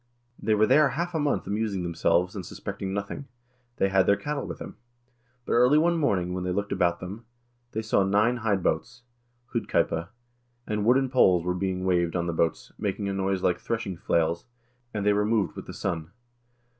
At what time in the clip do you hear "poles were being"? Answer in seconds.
11.11-11.85